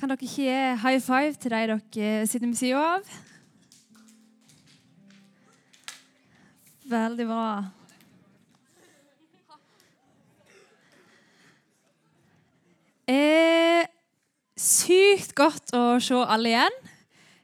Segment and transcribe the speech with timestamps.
[0.00, 3.08] Kan dere ikke gi high five til de dere sitter ved sida av?
[6.88, 7.48] Veldig bra.
[13.12, 13.84] Eh,
[14.56, 16.80] sykt godt å se alle igjen.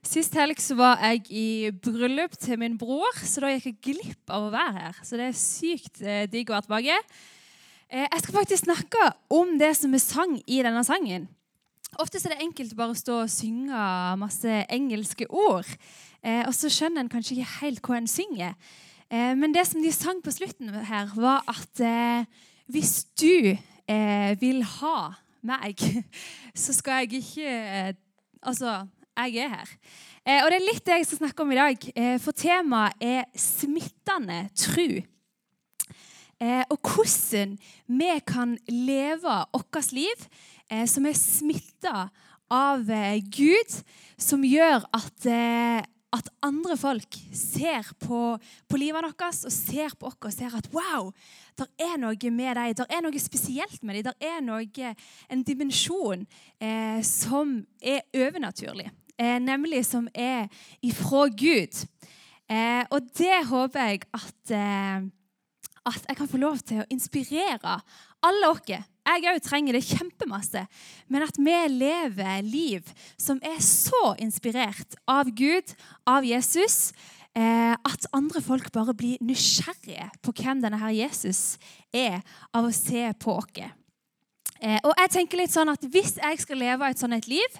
[0.06, 1.46] Sist helg så var jeg i
[1.76, 5.04] bryllup til min bror, så da gikk jeg glipp av å være her.
[5.04, 7.00] Så det er sykt eh, digg å være tilbake.
[7.92, 11.28] Eh, jeg skal faktisk snakke om det som er sang i denne sangen.
[11.94, 13.84] Ofte er det enkelt bare å stå og synge
[14.20, 15.68] masse engelske ord.
[16.26, 18.56] Eh, og så skjønner en kanskje ikke helt hva en synger.
[19.06, 22.26] Eh, men det som de sang på slutten her, var at eh,
[22.74, 24.98] hvis du eh, vil ha
[25.46, 25.80] meg,
[26.62, 27.94] så skal jeg ikke eh,
[28.46, 28.84] Altså,
[29.16, 29.70] jeg er her.
[30.22, 31.86] Eh, og det er litt det jeg skal snakke om i dag.
[32.22, 35.00] For temaet er smittende tru.
[36.44, 37.56] Og hvordan
[37.88, 40.28] vi kan leve vårt liv
[40.86, 42.08] som er smitta
[42.52, 43.76] av eh, Gud,
[44.18, 45.28] som gjør at
[46.14, 48.20] at andre folk ser på,
[48.68, 51.10] på livet vårt og ser på oss og ser at wow,
[51.58, 52.76] det er noe med dem.
[52.78, 54.12] Det er noe spesielt med dem.
[54.12, 54.94] Det er noe,
[55.28, 56.24] en dimensjon
[56.60, 58.88] eh, som er overnaturlig.
[59.18, 60.48] Eh, nemlig som er
[60.84, 61.84] ifra Gud.
[62.48, 65.06] Eh, og det håper jeg at, eh,
[65.86, 67.80] at jeg kan få lov til å inspirere
[68.26, 70.64] alle oss jeg òg trenger det kjempemasse.
[71.08, 75.74] Men at vi lever liv som er så inspirert av Gud,
[76.06, 76.92] av Jesus,
[77.36, 81.56] eh, at andre folk bare blir nysgjerrige på hvem denne her Jesus
[81.94, 83.72] er, av å se på oss.
[84.60, 87.58] Eh, og jeg tenker litt sånn at Hvis jeg skal leve et sånt et liv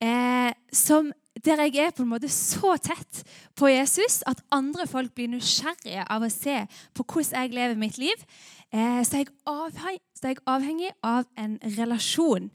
[0.00, 1.10] eh, som
[1.44, 3.22] der jeg er på en måte så tett
[3.56, 6.56] på Jesus at andre folk blir nysgjerrige av å se
[6.96, 8.24] på hvordan jeg lever mitt liv,
[8.70, 12.50] så, er avhengig, så, er jeg avhengig av en relasjon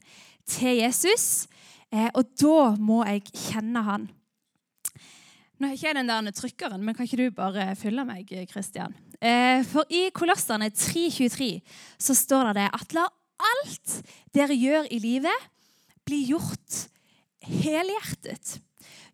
[0.48, 1.46] til Jesus.
[1.92, 4.08] Eh, og da må jeg kjenne han.
[5.56, 8.92] Nå har ikke jeg den der trykkeren, men kan ikke du bare fylle meg, Kristian?
[9.20, 11.48] Eh, for i Kolossene 3.23
[11.96, 13.06] så står det at la
[13.36, 13.94] alt
[14.36, 15.48] dere gjør i livet,
[16.06, 16.82] bli gjort
[17.46, 18.58] helhjertet.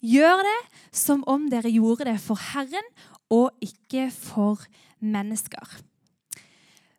[0.03, 0.59] Gjør det
[0.95, 2.91] som om dere gjorde det for Herren
[3.33, 4.67] og ikke for
[4.99, 5.79] mennesker.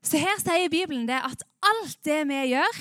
[0.03, 2.80] Så her sier Bibelen det at alt det vi gjør,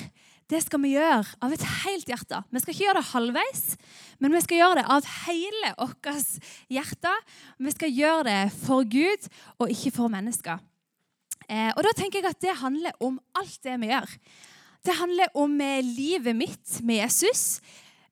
[0.51, 2.41] det skal vi gjøre av et helt hjerte.
[2.51, 3.61] Vi skal ikke gjøre det halvveis,
[4.19, 6.09] men vi skal gjøre det av hele vårt
[6.71, 7.13] hjerte.
[7.63, 10.59] Vi skal gjøre det for Gud og ikke for mennesker.
[11.47, 14.11] Eh, og da tenker jeg at det handler om alt det vi gjør.
[14.83, 17.61] Det handler om eh, livet mitt med Jesus.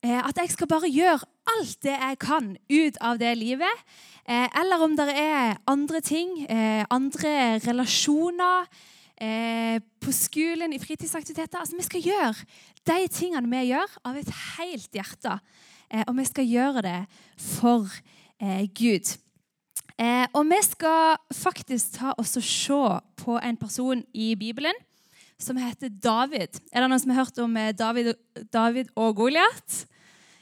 [0.02, 3.84] Eh, at jeg skal bare gjøre alt det jeg kan ut av det livet.
[4.24, 8.72] Eh, eller om det er andre ting, eh, andre relasjoner
[9.22, 11.60] på skolen, i fritidsaktiviteter.
[11.60, 12.46] Altså, Vi skal gjøre
[12.90, 15.36] de tingene vi gjør, av et helt hjerte.
[16.08, 17.00] Og vi skal gjøre det
[17.38, 17.86] for
[18.80, 19.12] Gud.
[20.34, 22.82] Og vi skal faktisk ta oss og se
[23.22, 24.80] på en person i Bibelen
[25.38, 26.58] som heter David.
[26.72, 28.14] Er det noen som har hørt om David,
[28.50, 29.86] David og Goliat?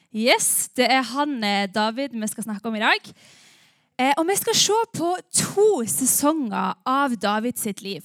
[0.09, 3.11] Yes, det er han eh, David vi skal snakke om i dag.
[3.99, 8.01] Eh, og Vi skal se på to sesonger av Davids liv.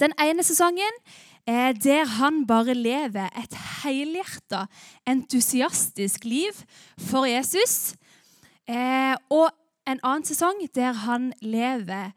[0.00, 0.98] Den ene sesongen
[1.46, 4.66] er der han bare lever et helhjerta,
[5.06, 6.58] entusiastisk liv
[6.98, 7.94] for Jesus.
[8.66, 9.50] Eh, og
[9.86, 12.10] en annen sesong der han lever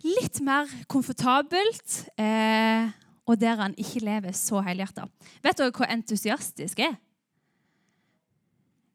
[0.00, 1.96] litt mer komfortabelt,
[3.28, 5.04] og der han ikke lever så helhjerta.
[5.44, 6.96] Vet dere hvor entusiastisk er?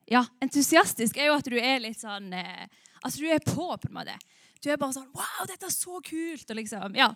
[0.09, 3.95] Ja, entusiastisk er jo at du er litt sånn At du er på, på en
[3.95, 4.17] måte.
[4.61, 6.49] Du er bare sånn Wow, dette er så kult!
[6.49, 7.11] Og liksom, ja.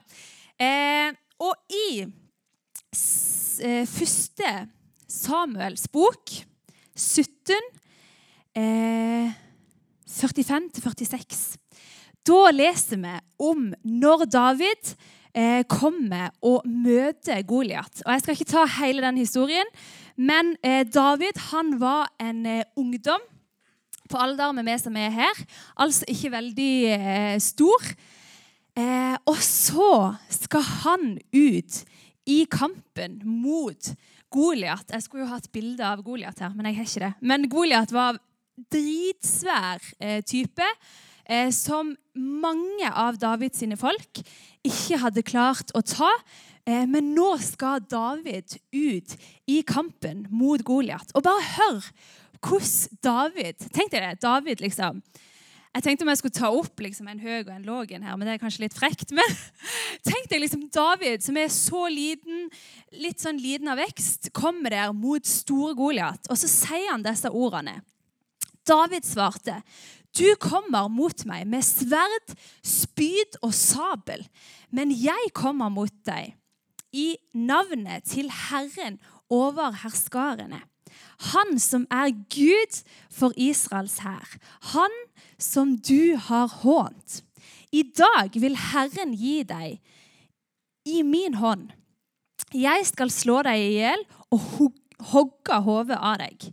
[0.60, 4.50] Eh, og i eh, første
[5.08, 6.34] Samuels bok,
[7.00, 7.56] 17,
[8.60, 9.32] eh,
[10.10, 11.56] 45-46,
[12.28, 14.92] da leser vi om når David
[15.32, 18.04] eh, kommer og møter Goliat.
[18.06, 19.72] Og Jeg skal ikke ta hele den historien,
[20.20, 23.24] men eh, David han var en eh, ungdom
[24.10, 25.44] på alder med meg som er her.
[25.80, 26.74] Altså ikke veldig
[27.46, 27.92] stor.
[28.78, 31.82] Eh, og så skal han ut
[32.30, 33.92] i kampen mot
[34.30, 34.92] Goliat.
[34.94, 37.14] Jeg skulle jo hatt bilde av Goliat her, men jeg har ikke det.
[37.26, 38.20] Men Goliat var
[38.70, 40.66] dritsvær eh, type
[41.26, 44.22] eh, som mange av Davids folk
[44.68, 46.12] ikke hadde klart å ta.
[46.66, 49.16] Eh, men nå skal David ut
[49.50, 51.14] i kampen mot Goliat.
[51.16, 51.92] Og bare hør
[52.40, 54.22] hvordan David Tenk deg det.
[54.24, 55.02] David, liksom.
[55.70, 58.16] Jeg tenkte om jeg skulle ta opp liksom, en høy og en låg en her,
[58.18, 59.14] men det er kanskje litt frekt.
[59.16, 59.36] Men
[60.10, 62.48] tenk deg liksom David, som er så liten,
[62.98, 67.30] litt sånn liten av vekst, kommer der mot store Goliat, og så sier han disse
[67.30, 67.78] ordene.
[68.66, 69.60] David svarte,
[70.18, 72.34] du kommer mot meg med sverd,
[72.66, 74.26] spyd og sabel,
[74.74, 76.34] men jeg kommer mot deg
[76.90, 78.98] i navnet til Herren
[79.30, 80.64] over herskarene.
[81.34, 82.82] Han som er Gud
[83.14, 84.38] for Israels hær.
[84.74, 84.94] Han
[85.40, 87.22] som du har hånt.
[87.72, 89.78] I dag vil Herren gi deg
[90.90, 91.70] i min hånd.
[92.56, 94.72] Jeg skal slå deg i hjel og
[95.12, 96.50] hogge hodet av deg.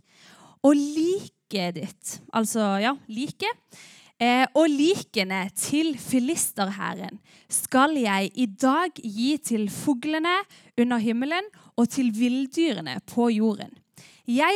[0.65, 3.79] Og liket ditt, altså ja, liket,
[4.21, 7.17] eh, og likene til filisterhæren
[7.49, 10.35] skal jeg i dag gi til fuglene
[10.77, 11.47] under himmelen
[11.77, 13.76] og til villdyrene på jorden.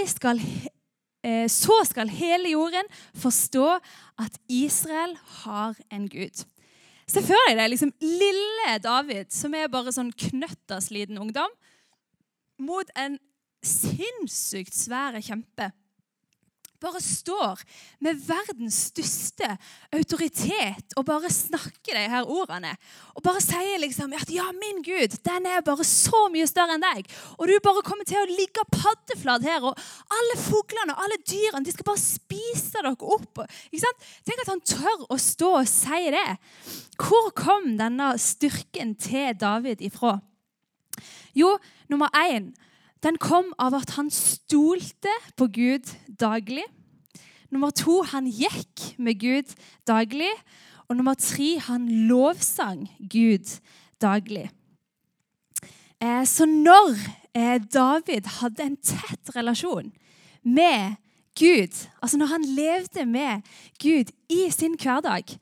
[0.08, 0.40] Skal
[1.24, 2.88] Eh, så skal hele jorden
[3.22, 3.68] forstå
[4.18, 5.14] at Israel
[5.44, 6.46] har en Gud.
[7.06, 11.52] Se for deg det liksom lille David, som er bare sånn knøttersliten ungdom,
[12.62, 13.20] mot en
[13.62, 15.70] sinnssykt svær kjempe
[16.82, 17.62] bare står
[18.04, 19.48] med verdens største
[19.94, 22.74] autoritet og bare snakker de her ordene.
[23.16, 26.86] Og bare sier liksom at ja, min Gud, den er bare så mye større enn
[26.86, 27.10] deg.
[27.38, 29.78] Og du bare kommer til å ligge paddeflat her, og
[30.18, 33.44] alle fuglene og alle dyrene de skal bare spise dere opp.
[33.70, 34.10] Ikke sant?
[34.28, 36.28] Tenk at han tør å stå og si det.
[37.02, 40.18] Hvor kom denne styrken til David ifra?
[41.38, 41.56] Jo,
[41.90, 42.52] nummer én
[43.04, 46.66] den kom av at han stolte på Gud daglig.
[47.52, 49.56] Nummer to, han gikk med Gud
[49.88, 50.32] daglig.
[50.88, 53.58] Og nummer tre, han lovsang Gud
[54.02, 54.50] daglig.
[56.02, 56.96] Eh, så når
[57.34, 59.92] eh, David hadde en tett relasjon
[60.44, 60.98] med
[61.38, 63.42] Gud, altså når han levde med
[63.80, 65.38] Gud i sin hverdag,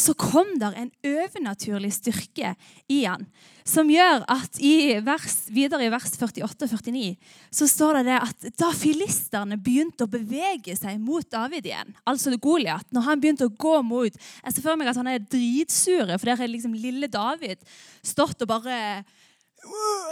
[0.00, 2.54] så kom der en overnaturlig styrke
[2.88, 3.26] i han,
[3.68, 7.10] som gjør at i vers, videre i vers 48-49
[7.52, 12.32] så står det, det at da filisterne begynte å bevege seg mot David igjen, altså
[12.40, 16.16] Goliat, når han begynte å gå mot Jeg ser for meg at han er dritsure,
[16.16, 17.60] for der har liksom lille David
[18.00, 18.78] stått og bare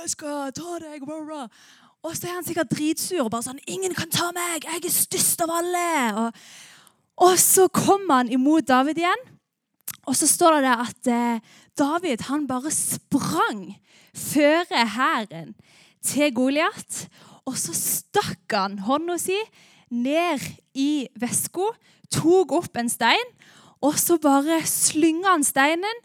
[0.02, 1.44] jeg skal ta deg, bla, bla.
[2.04, 4.66] Og så er han sikkert dritsur og bare sånn 'Ingen kan ta meg!
[4.66, 6.32] Jeg er størst av alle!' Og,
[7.30, 9.22] og så kommer han imot David igjen.
[10.06, 11.40] Og så står det at eh,
[11.78, 13.74] David han bare sprang
[14.14, 15.54] føre hæren
[16.04, 17.06] til Goliat.
[17.46, 19.36] Og så stakk han hånda si
[19.90, 20.42] ned
[20.74, 21.68] i veska,
[22.10, 23.28] tok opp en stein,
[23.84, 26.02] og så bare slynga han steinen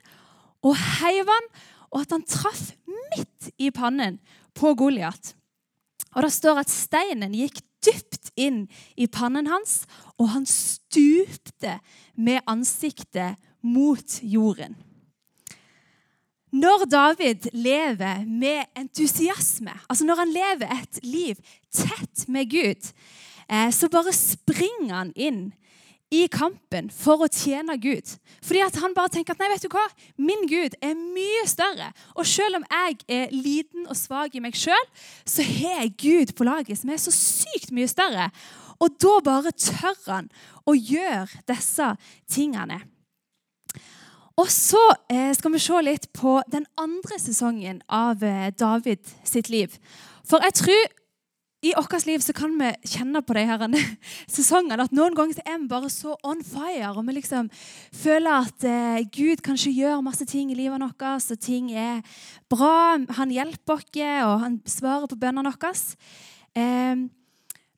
[0.61, 1.47] og heiv han,
[1.89, 4.19] og at han traff midt i pannen
[4.57, 5.33] på Goliat.
[6.13, 8.65] Og det står at steinen gikk dypt inn
[8.99, 9.81] i pannen hans,
[10.21, 11.79] og han stupte
[12.13, 14.75] med ansiktet mot jorden.
[16.51, 21.35] Når David lever med entusiasme, altså når han lever et liv
[21.71, 22.91] tett med Gud,
[23.47, 25.53] eh, så bare springer han inn
[26.11, 28.17] i kampen for å tjene Gud.
[28.43, 29.85] Fordi at han bare tenker at nei, vet du hva?
[30.19, 31.87] min Gud er mye større.
[32.19, 34.87] Og selv om jeg er liten og svak i meg sjøl,
[35.23, 38.27] så har jeg Gud på laget som er så sykt mye større.
[38.83, 40.27] Og da bare tør han
[40.67, 41.93] å gjøre disse
[42.27, 42.81] tingene.
[44.41, 49.51] Og så eh, skal vi se litt på den andre sesongen av eh, David sitt
[49.53, 49.75] liv.
[50.25, 50.89] For jeg tror
[51.61, 53.65] i vårt liv så kan vi kjenne på de her
[54.35, 56.89] sesongene at noen ganger er vi bare så on fire.
[56.95, 57.51] Og vi liksom
[57.93, 62.01] føler at eh, Gud kanskje gjør masse ting i livet vårt, og ting er
[62.49, 62.97] bra.
[63.21, 65.97] Han hjelper oss, og han svarer på bønnene våre.
[66.57, 67.07] Eh,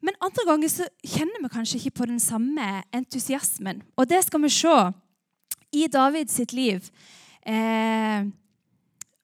[0.04, 3.84] men andre ganger så kjenner vi kanskje ikke på den samme entusiasmen.
[4.00, 4.78] Og det skal vi se
[5.74, 6.88] i David sitt liv
[7.46, 8.24] eh,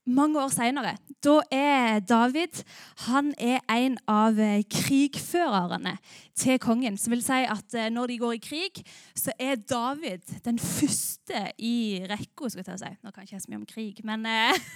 [0.10, 0.96] mange år seinere.
[1.24, 2.62] Da er David
[3.06, 5.98] han er en av eh, krigførerne
[6.39, 6.98] til kongen.
[6.98, 8.84] Som vil si at eh, når de går i krig,
[9.18, 12.50] så er David den første i rekka.
[12.50, 12.62] Si.
[13.03, 14.70] Nå kan jeg ikke så mye om krig, men eh,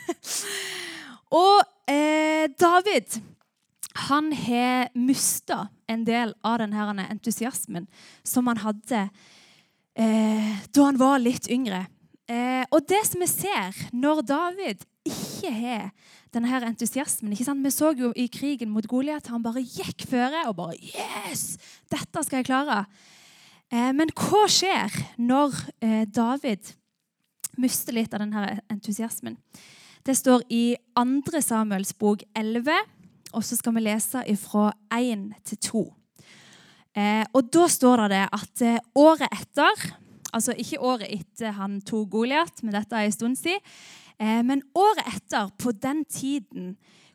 [1.43, 3.21] Og eh, David
[4.09, 7.85] han har mista en del av denne entusiasmen
[8.25, 9.07] som han hadde
[9.99, 11.85] eh, da han var litt yngre.
[12.29, 15.89] Eh, og det som vi ser når David ikke har
[16.33, 17.63] denne her entusiasmen ikke sant?
[17.65, 21.57] Vi så jo i krigen mot Goliat han bare gikk føre og bare Yes!
[21.91, 22.85] Dette skal jeg klare.
[23.73, 26.73] Eh, men hva skjer når eh, David
[27.61, 29.37] mister litt av denne entusiasmen?
[30.03, 31.41] Det står i 2.
[31.41, 32.71] Samuels bok 11,
[33.33, 35.83] og så skal vi lese fra 1 til 2.
[36.93, 39.91] Eh, og Da står det at eh, året etter
[40.33, 43.61] Altså ikke året etter han tok Goliat, men dette er en stund siden.
[44.17, 46.71] Eh, men året etter, på den tiden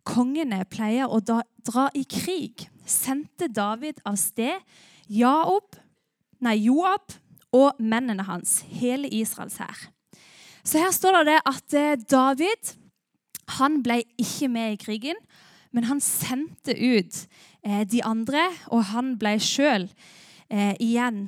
[0.06, 4.62] kongene pleier å da, dra i krig, sendte David av sted
[5.10, 5.76] Jaob,
[6.44, 7.16] nei, Joab
[7.54, 9.88] og mennene hans, hele Israels hær.
[10.62, 12.74] Så her står det at eh, David
[13.58, 15.20] han ble ikke med i krigen,
[15.74, 17.24] men han sendte ut
[17.62, 19.88] eh, de andre, og han ble sjøl
[20.48, 21.26] eh, igjen.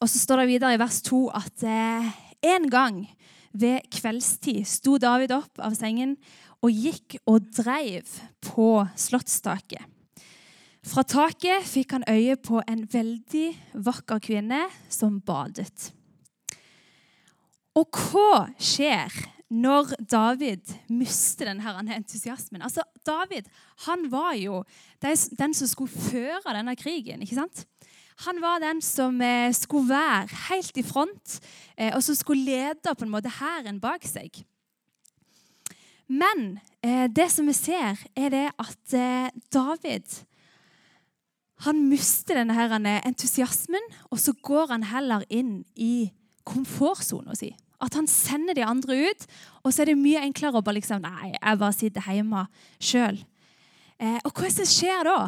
[0.00, 2.12] Og så står det videre i vers 2 at eh,
[2.54, 3.04] en gang
[3.54, 6.16] ved kveldstid sto David opp av sengen
[6.64, 8.08] og gikk og dreiv
[8.44, 9.84] på slottstaket.
[10.84, 13.46] Fra taket fikk han øye på en veldig
[13.86, 15.92] vakker kvinne som badet.
[17.74, 19.14] Og hva skjer
[19.54, 22.64] når David mister denne entusiasmen?
[22.64, 23.46] Altså, David
[23.86, 24.62] han var jo
[25.00, 27.22] den som skulle føre denne krigen.
[27.22, 27.64] ikke sant?
[28.26, 31.40] Han var den som eh, skulle være helt i front,
[31.76, 34.44] eh, og som skulle lede på en måte hæren bak seg.
[36.06, 38.98] Men eh, det som vi ser, er det at
[39.52, 40.22] David
[41.64, 46.10] han mister denne entusiasmen, og så går han heller inn i
[46.44, 47.54] komfortsona si.
[47.84, 49.26] At han sender de andre ut,
[49.62, 52.46] og så er det mye enklere å bare liksom Nei, jeg bare sitter hjemme
[52.82, 53.18] sjøl.
[54.00, 55.18] Eh, og hva er det som skjer da?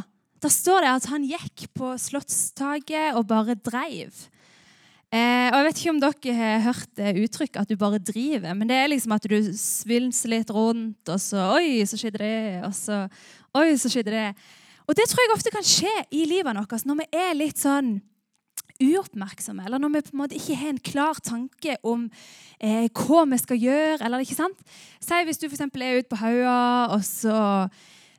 [0.42, 4.26] Da står det at han gikk på slottstaket og bare dreiv.
[5.14, 8.52] Eh, og Jeg vet ikke om dere har hørt det uttrykket at du bare driver.
[8.54, 12.38] Men det er liksom at du svilser litt rundt, og så Oi, så skjedde det.
[12.66, 13.06] Og så
[13.56, 14.28] Oi, så skjedde det.
[14.86, 17.96] Og det tror jeg ofte kan skje i livet vårt når vi er litt sånn
[18.82, 22.06] uoppmerksomme, eller når vi på en måte ikke har en klar tanke om
[22.60, 24.00] eh, hva vi skal gjøre.
[24.04, 24.64] eller ikke sant?
[25.00, 27.68] Si hvis du for er ute på Haua, og så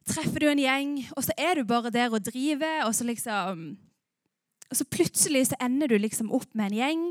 [0.08, 3.78] treffer du en gjeng, og så er du bare der og driver, og så liksom
[4.68, 7.04] og så plutselig så ender du liksom opp med en gjeng,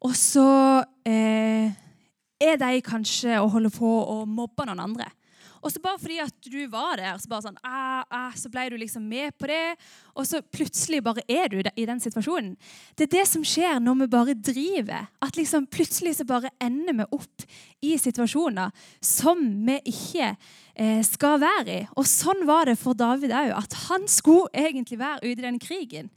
[0.00, 1.70] og så eh,
[2.40, 5.06] er de kanskje og holder på å mobbe noen andre.
[5.60, 8.66] Og så bare fordi at du var der, så, bare sånn, ah, ah, så ble
[8.72, 9.76] du liksom med på det.
[10.16, 12.54] Og så plutselig bare er du i den situasjonen.
[12.96, 15.10] Det er det som skjer når vi bare driver.
[15.20, 17.46] At liksom plutselig så bare ender vi opp
[17.84, 18.72] i situasjoner
[19.04, 21.86] som vi ikke eh, skal være i.
[22.00, 23.52] Og sånn var det for David òg.
[23.60, 26.12] At han skulle egentlig være ute i den krigen.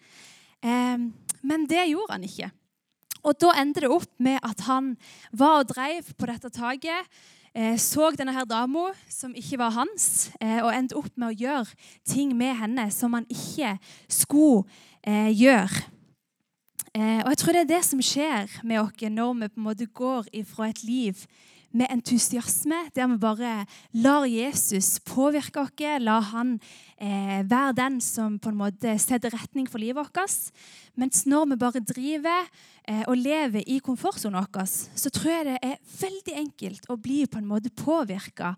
[0.64, 1.10] Eh,
[1.44, 2.54] men det gjorde han ikke.
[3.24, 4.94] Og da endte det opp med at han
[5.32, 7.08] var og dreiv på dette taket
[7.78, 11.76] så denne her dama som ikke var hans, eh, og endte opp med å gjøre
[12.02, 13.76] ting med henne som han ikke
[14.10, 14.64] skulle
[15.06, 15.84] eh, gjøre.
[16.94, 19.66] Eh, og jeg tror det er det som skjer med oss når vi på en
[19.66, 21.24] måte går ifra et liv
[21.74, 23.54] med entusiasme, der vi bare
[23.98, 26.56] lar Jesus påvirke oss, la han
[27.02, 30.52] eh, være den som på en måte setter retning for livet vårt.
[30.96, 32.46] Mens når vi bare driver
[32.88, 37.24] eh, og lever i komfortsonen vår, så tror jeg det er veldig enkelt å bli
[37.26, 38.54] på en måte påvirka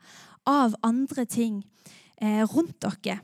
[0.45, 1.63] av andre ting
[2.19, 3.21] eh, rundt dere.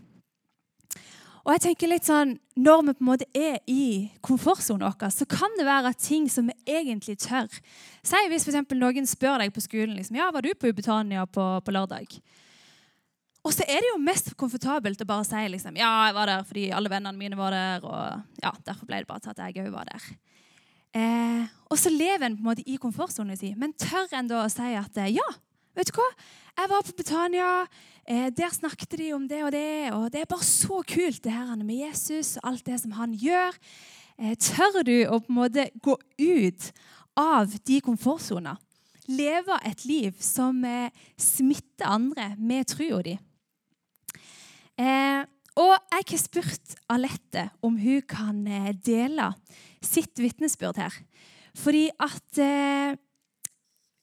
[1.41, 5.25] Og jeg tenker litt sånn, Når vi på en måte er i komfortsonen vår, så
[5.25, 7.47] kan det være ting som vi egentlig tør.
[8.03, 11.45] Si hvis for noen spør deg på skolen liksom, ja, var du på Ubetania på,
[11.65, 12.19] på lørdag.
[13.41, 16.43] Og så er det jo mest komfortabelt å bare si liksom, ja, jeg var der
[16.45, 17.87] fordi alle vennene mine var der.
[17.87, 20.11] og ja, Derfor ble det bare til at jeg òg var der.
[20.93, 24.43] Eh, og så lever en på en måte i komfortsonen sin, men tør en da
[24.43, 25.29] å si at ja,
[25.73, 26.09] vet du hva,
[26.59, 27.49] jeg var på Betania.
[28.09, 29.93] Eh, der snakket de om det og det.
[29.93, 33.13] Og det er bare så kult det her med Jesus og alt det som han
[33.13, 33.57] gjør.
[34.17, 36.71] Eh, tør du å på en måte gå ut
[37.19, 38.57] av de komfortsonene?
[39.11, 43.17] Leve et liv som eh, smitter andre med trua di?
[44.81, 48.39] Og jeg har spurt Alette om hun kan
[48.81, 49.27] dele
[49.83, 50.95] sitt vitnesbyrd her.
[51.53, 52.39] Fordi at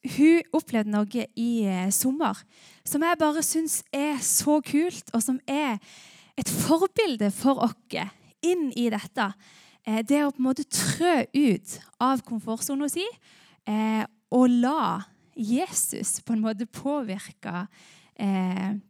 [0.07, 2.37] hun opplevde noe i eh, sommer
[2.87, 5.77] som jeg bare syns er så kult, og som er
[6.39, 8.05] et forbilde for oss
[8.45, 9.27] inn i dette.
[9.83, 13.03] Eh, det å på en måte trø ut av komfortsona si
[13.67, 15.01] eh, og la
[15.35, 17.63] Jesus på en måte påvirke,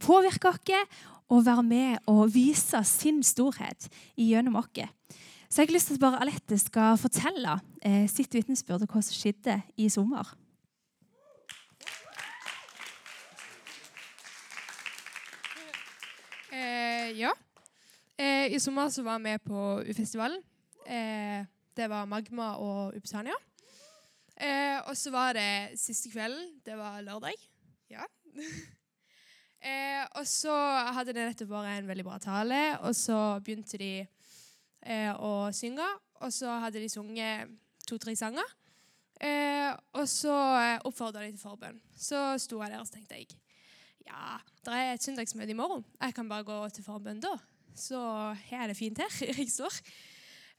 [0.02, 0.96] påvirke oss
[1.30, 3.86] og være med og vise sin storhet
[4.18, 4.88] gjennom oss.
[5.46, 7.60] Så jeg har lyst til at bare Alette skal fortelle
[8.10, 10.34] sitt vitnesbyrd og hva som skjedde i sommer.
[16.52, 17.32] Eh, ja.
[18.20, 20.42] Eh, I sommer så var vi på U-festivalen.
[20.86, 21.46] Eh,
[21.78, 23.36] det var Magma og Upsania.
[24.36, 26.60] Eh, og så var det siste kvelden.
[26.66, 27.38] Det var lørdag.
[27.90, 28.04] Ja.
[29.60, 30.54] Eh, og så
[30.96, 35.84] hadde det nettopp vært en veldig bra tale, og så begynte de eh, å synge.
[36.24, 37.52] Og så hadde de sunget
[37.84, 38.56] to-tre sanger.
[39.20, 41.76] Eh, og så eh, oppfordra de til forbønn.
[41.92, 43.28] Så sto jeg der og tenkte jeg
[44.08, 45.84] ja, det er et søndagsmøte i morgen.
[46.02, 47.36] Jeg kan bare gå til forbønn da.
[47.76, 48.00] Så
[48.50, 49.82] her er det fint her jeg står.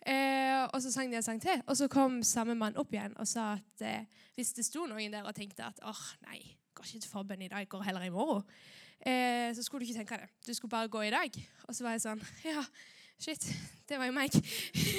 [0.06, 3.12] Eh, og så sang de en sang til, og så kom samme mann opp igjen
[3.20, 6.40] og sa at eh, hvis det sto noen der og tenkte at åh, nei,
[6.72, 8.46] går ikke til forbønn i dag, går heller i morgen,
[9.04, 10.30] eh, så skulle du ikke tenke det.
[10.46, 11.36] Du skulle bare gå i dag.
[11.68, 12.64] Og så var jeg sånn Ja,
[13.20, 13.44] shit,
[13.90, 14.32] det var jo meg.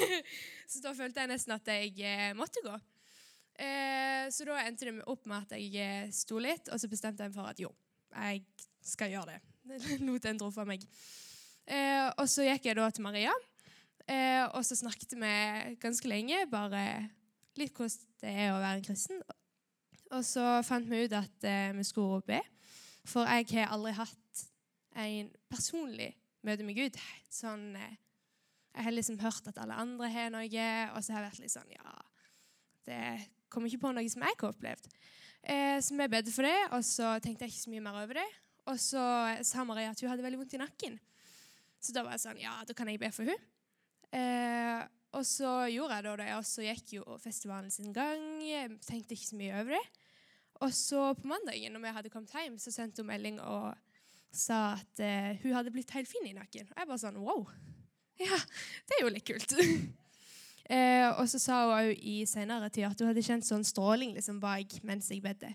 [0.71, 2.77] så da følte jeg nesten at jeg eh, måtte gå.
[3.61, 7.25] Eh, så da endte det opp med at jeg eh, sto litt, og så bestemte
[7.25, 7.73] jeg meg for at jo,
[8.15, 8.43] jeg
[8.85, 9.39] skal gjøre det.
[10.07, 10.83] Lot en dro for meg.
[11.69, 13.33] Eh, og så gikk jeg da til Maria,
[14.09, 15.33] eh, og så snakket vi
[15.81, 16.83] ganske lenge, bare
[17.59, 19.21] litt hvordan det er å være en kristen.
[20.11, 22.41] Og så fant vi ut at eh, vi skulle be,
[23.07, 24.45] for jeg har aldri hatt
[24.99, 26.11] en personlig
[26.45, 26.97] møte med Gud.
[27.31, 27.99] Sånn, eh,
[28.71, 31.53] jeg har liksom hørt at alle andre har noe, og så har jeg vært litt
[31.53, 31.95] sånn Ja,
[32.87, 33.01] det
[33.51, 34.87] kommer ikke på noe som jeg har opplevd.
[35.41, 38.19] Eh, så vi bedt for det, og så tenkte jeg ikke så mye mer over
[38.21, 38.27] det.
[38.69, 39.03] Og så
[39.47, 40.99] sa Maria at hun hadde veldig vondt i nakken.
[41.81, 43.47] Så da var jeg sånn Ja, da kan jeg be for hun.
[44.13, 44.81] Eh,
[45.17, 48.21] og så gjorde jeg det, og så gikk jo festivalen sin gang.
[48.85, 49.83] Tenkte ikke så mye over det.
[50.61, 53.73] Og så på mandagen når vi hadde kommet hjem, så sendte hun melding og
[54.31, 56.69] sa at eh, hun hadde blitt helt fin i nakken.
[56.69, 57.49] Og jeg bare sånn Wow.
[58.21, 58.37] Ja,
[58.87, 59.57] det er jo litt kult.
[60.69, 64.13] Eh, og så sa hun òg i senere tid at hun hadde kjent sånn stråling
[64.15, 65.51] liksom bak mens jeg bedde.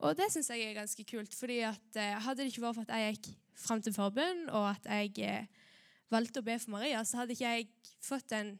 [0.00, 2.86] Og det syns jeg er ganske kult, fordi at eh, hadde det ikke vært for
[2.88, 5.66] at jeg gikk fram til forbund, og at jeg eh,
[6.12, 7.68] valgte å be for Maria, så hadde ikke jeg
[8.00, 8.54] fått den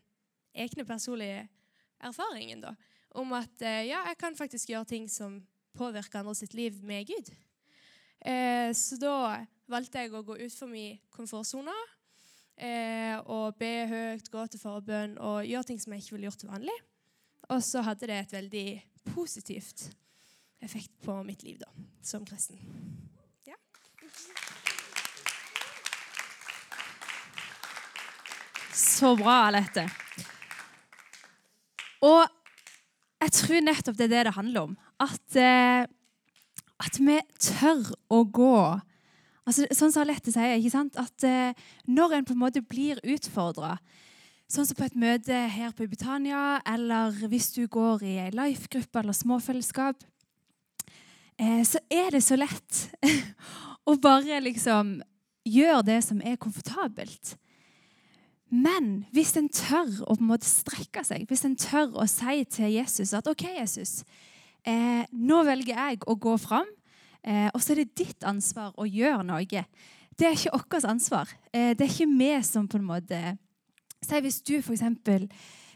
[0.52, 1.46] egne personlige
[2.04, 2.74] erfaringen da,
[3.16, 5.40] om at eh, ja, jeg kan faktisk gjøre ting som
[5.78, 7.32] påvirker andre sitt liv med Gud.
[8.20, 9.16] Eh, så da
[9.70, 11.74] valgte jeg å gå ut for min komfortsone
[12.60, 16.42] eh, og be høyt, gå til forbønn og gjøre ting som jeg ikke ville gjort
[16.44, 16.76] til vanlig.
[17.50, 18.66] Og så hadde det et veldig
[19.14, 19.88] positivt
[20.60, 21.70] effekt på mitt liv da,
[22.04, 22.60] som kristen.
[23.48, 23.56] Ja.
[28.76, 29.88] Så bra, Alette.
[32.04, 32.22] Og
[33.20, 34.76] jeg tror nettopp det er det det handler om.
[35.00, 35.84] At, eh,
[36.80, 38.60] at vi tør å gå
[39.48, 40.96] altså, Sånn som Alette sier, ikke sant?
[41.00, 43.76] at eh, når en på en måte blir utfordra,
[44.50, 49.02] sånn som på et møte her på Britannia, eller hvis du går i ei life-gruppe
[49.02, 50.02] eller småfellesskap,
[51.38, 52.82] eh, så er det så lett
[53.90, 54.98] å bare liksom
[55.46, 57.36] gjøre det som er komfortabelt.
[58.50, 62.42] Men hvis en tør å på en måte strekke seg, hvis en tør å si
[62.50, 64.00] til Jesus at OK, Jesus,
[64.66, 66.66] eh, nå velger jeg å gå fram,
[67.20, 69.64] og så er det ditt ansvar å gjøre noe.
[70.20, 71.30] Det er ikke vårt ansvar.
[71.52, 73.20] Eh, det er ikke vi som på en måte
[74.00, 74.82] Si hvis du f.eks.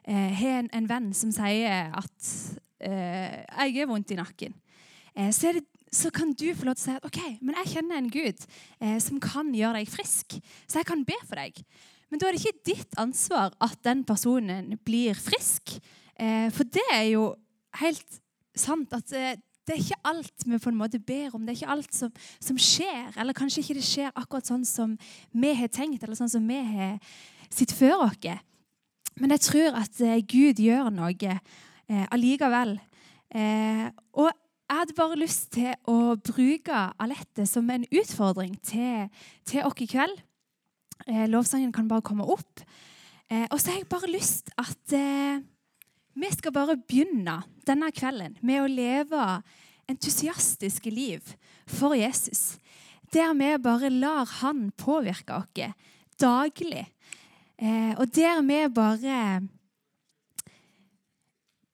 [0.08, 2.28] Eh, har en, en, venn som sier at
[2.80, 4.54] eh, 'jeg er vondt i nakken',
[5.12, 7.72] eh, så, det, så, kan du få lov til å si at 'OK, men jeg
[7.74, 8.46] kjenner en Gud
[8.80, 11.60] eh, som kan gjøre deg frisk', så jeg kan be for deg'.
[12.08, 15.76] Men da er det ikke ditt ansvar at den personen blir frisk.
[16.16, 17.34] Eh, for det er jo
[17.80, 18.20] helt
[18.56, 21.44] sant at eh, det er ikke alt vi på en måte ber om.
[21.44, 23.14] Det er ikke alt som, som, skjer.
[23.20, 24.96] Eller kanskje ikke det skjer akkurat sånn som
[25.32, 26.98] vi har tenkt, eller sånn som vi har
[27.48, 28.28] sett før oss.
[29.20, 32.76] Men jeg tror at eh, Gud gjør noe eh, allikevel.
[33.34, 33.86] Eh,
[34.18, 39.10] og jeg hadde bare lyst til å bruke Alette som en utfordring til,
[39.46, 40.22] til oss i kveld.
[41.06, 42.64] Eh, lovsangen kan bare komme opp.
[43.30, 45.40] Eh, og så har jeg bare lyst at eh,
[46.14, 49.24] vi skal bare begynne denne kvelden med å leve
[49.90, 51.34] entusiastiske liv
[51.66, 52.56] for Jesus.
[53.12, 55.74] Der vi bare lar han påvirke oss
[56.20, 56.86] daglig.
[57.58, 59.18] Eh, og der vi bare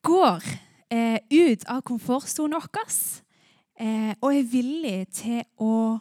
[0.03, 0.45] går
[0.91, 2.95] eh, ut av komfortsonen vår
[3.81, 6.01] eh, og er villig til å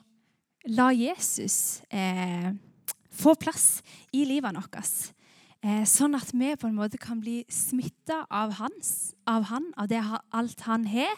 [0.76, 2.52] la Jesus eh,
[3.12, 5.19] få plass i livet vårt.
[5.60, 8.54] Eh, sånn at vi på en måte kan bli smitta av,
[9.28, 10.00] av han, av det,
[10.32, 11.18] alt han har.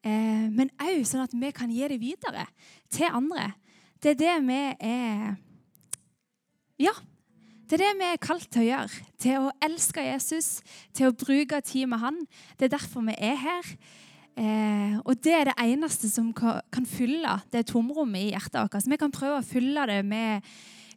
[0.00, 2.46] Eh, men òg sånn at vi kan gi det videre
[2.92, 3.50] til andre.
[4.00, 5.36] Det er det vi er
[6.80, 6.92] Ja,
[7.66, 9.04] det er det vi er kalt til å gjøre.
[9.20, 10.48] Til å elske Jesus,
[10.96, 12.18] til å bruke tid med han.
[12.56, 13.70] Det er derfor vi er her.
[14.36, 18.88] Eh, og det er det eneste som kan fylle det tomrommet i hjertet vårt.
[18.88, 20.44] Vi kan prøve å fylle det med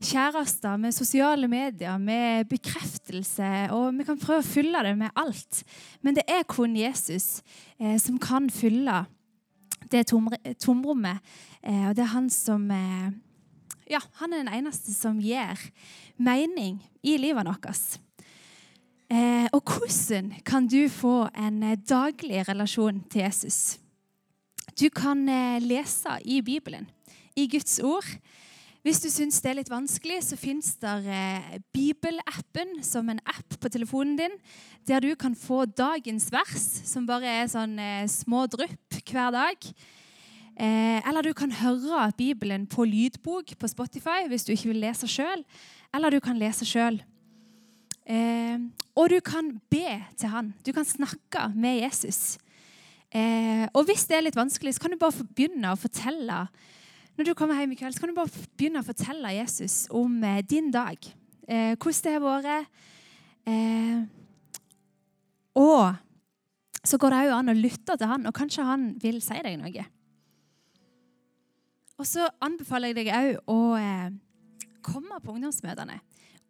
[0.02, 3.70] kjærester, med sosiale medier, med bekreftelse.
[3.76, 5.64] Og vi kan prøve å fylle det med alt.
[6.02, 7.42] Men det er kun Jesus
[7.80, 9.04] eh, som kan fylle
[9.92, 11.24] det tomrommet.
[11.64, 13.10] Eh, og det er han som eh,
[13.90, 15.58] Ja, han er den eneste som gir
[16.22, 17.98] mening i livet vårt.
[19.10, 23.80] Eh, og hvordan kan du få en eh, daglig relasjon til Jesus?
[24.78, 26.86] Du kan eh, lese i Bibelen,
[27.36, 28.06] i Guds ord.
[28.80, 33.58] Hvis du syns det er litt vanskelig, så fins der eh, Bibelappen som en app
[33.60, 34.38] på telefonen din,
[34.88, 39.68] der du kan få dagens vers, som bare er sånn eh, små drypp hver dag.
[40.56, 45.12] Eh, eller du kan høre Bibelen på lydbok på Spotify hvis du ikke vil lese
[45.12, 45.44] sjøl.
[45.96, 47.02] Eller du kan lese sjøl.
[48.08, 48.64] Eh,
[48.96, 50.54] og du kan be til han.
[50.64, 52.38] Du kan snakke med Jesus.
[53.12, 56.46] Eh, og hvis det er litt vanskelig, så kan du bare begynne å fortelle
[57.20, 60.14] når du kommer hjem i kveld, så kan du bare begynne å fortelle Jesus om
[60.24, 60.96] eh, din dag.
[61.44, 62.78] Eh, hvordan det har vært.
[63.44, 63.98] Eh,
[65.60, 65.98] og
[66.80, 69.60] så går det òg an å lytte til han, og kanskje han vil si deg
[69.60, 69.84] noe.
[72.00, 74.16] Og så anbefaler jeg deg òg å eh,
[74.80, 76.00] komme på ungdomsmøtene.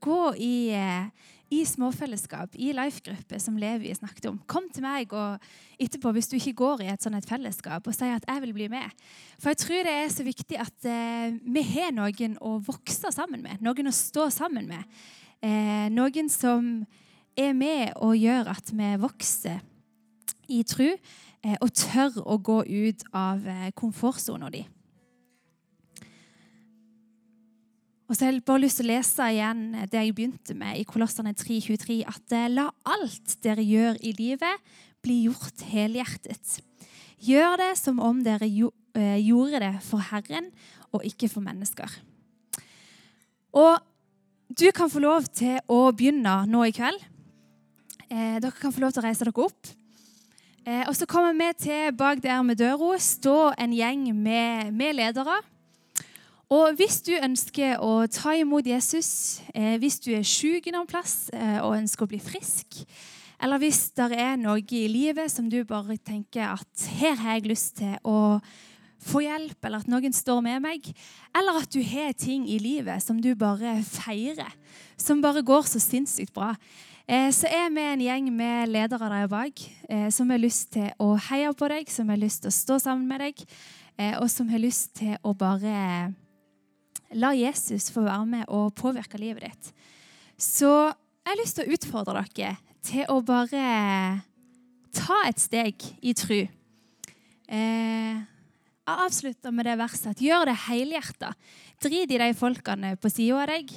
[0.06, 1.10] Gå i, eh,
[1.50, 4.38] i småfellesskap, i life-grupper, som Levi snakket om.
[4.50, 5.42] Kom til meg og
[5.82, 8.68] etterpå hvis du ikke går i et sånt fellesskap, og sier at 'jeg vil bli
[8.68, 8.92] med'.
[9.40, 13.42] For jeg tror det er så viktig at eh, vi har noen å vokse sammen
[13.42, 14.84] med, noen å stå sammen med.
[15.42, 16.86] Eh, noen som
[17.38, 19.60] er med og gjør at vi vokser
[20.50, 20.90] i tro,
[21.44, 24.66] eh, og tør å gå ut av eh, komfortsona di.
[28.10, 29.60] Og så har jeg bare lyst til å lese igjen
[29.91, 34.72] det jeg begynte med i Kolossene 3.23, at eh, la alt dere gjør i livet,
[35.06, 36.56] bli gjort helhjertet.
[37.22, 40.50] Gjør det som om dere eh, gjorde det for Herren
[40.89, 41.93] og ikke for mennesker.
[43.54, 43.78] Og
[44.58, 47.06] du kan få lov til å begynne nå i kveld.
[48.10, 49.69] Eh, dere kan få lov til å reise dere opp.
[50.65, 54.98] Eh, og så kommer vi til bak der med døra, stå en gjeng med, med
[54.98, 55.38] ledere.
[56.50, 61.30] Og hvis du ønsker å ta imot Jesus, eh, hvis du er syk noen plass
[61.30, 62.80] eh, og ønsker å bli frisk,
[63.38, 67.52] eller hvis det er noe i livet som du bare tenker at her har jeg
[67.52, 68.40] lyst til å
[69.00, 70.90] få hjelp, eller at noen står med meg,
[71.38, 74.50] eller at du har ting i livet som du bare feirer,
[74.98, 76.56] som bare går så sinnssykt bra,
[77.06, 80.90] eh, så er vi en gjeng med ledere der bak eh, som har lyst til
[80.98, 83.46] å heie på deg, som har lyst til å stå sammen med deg,
[84.02, 86.10] eh, og som har lyst til å bare
[87.17, 89.72] La Jesus få være med og påvirke livet ditt.
[90.38, 93.63] Så jeg har lyst til å utfordre dere til å bare
[94.95, 96.45] ta et steg i tru.
[97.50, 98.19] Eh,
[98.89, 101.34] jeg avslutter med det verset at gjør det helhjerta.
[101.82, 103.74] Drit i de folkene på sida av deg.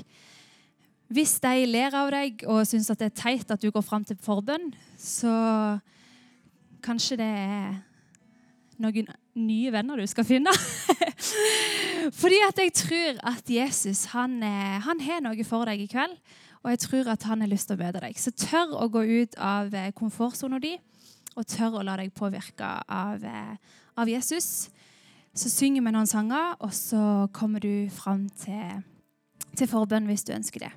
[1.13, 4.17] Hvis de ler av deg og syns det er teit at du går fram til
[4.21, 5.33] forbønn, så
[6.85, 7.75] kanskje det er
[8.83, 10.53] noen nye venner du skal finne.
[12.21, 16.17] Fordi at jeg tror at Jesus han, han, har noe for deg i kveld.
[16.63, 18.19] Og jeg tror at han har lyst til å møte deg.
[18.19, 20.77] Så tør å gå ut av eh, komfortsona di,
[21.35, 23.57] og tør å la deg påvirke av, eh,
[23.99, 24.71] av, Jesus.
[25.35, 28.85] Så synger vi noen sanger, og så kommer du fram til,
[29.57, 30.73] til forbønn hvis du ønsker det.